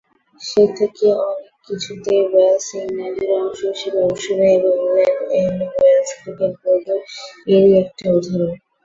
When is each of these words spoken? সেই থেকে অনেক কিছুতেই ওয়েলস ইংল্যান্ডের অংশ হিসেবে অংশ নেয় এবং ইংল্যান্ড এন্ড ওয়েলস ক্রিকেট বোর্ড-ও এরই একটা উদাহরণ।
সেই 0.41 0.69
থেকে 0.77 1.05
অনেক 1.25 1.53
কিছুতেই 1.67 2.21
ওয়েলস 2.25 2.67
ইংল্যান্ডের 2.77 3.31
অংশ 3.39 3.59
হিসেবে 3.71 3.99
অংশ 4.07 4.25
নেয় 4.37 4.55
এবং 4.57 4.73
ইংল্যান্ড 4.79 5.21
এন্ড 5.39 5.59
ওয়েলস 5.71 6.09
ক্রিকেট 6.19 6.53
বোর্ড-ও 6.61 6.97
এরই 7.47 7.71
একটা 7.81 8.05
উদাহরণ। 8.17 8.51